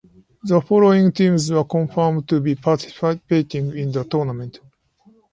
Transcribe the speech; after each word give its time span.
The 0.43 0.59
following 0.61 1.11
teams 1.11 1.51
were 1.51 1.63
confirmed 1.63 2.27
to 2.29 2.39
be 2.39 2.55
participating 2.55 3.77
in 3.77 3.91
the 3.91 4.03
tournament. 4.03 4.59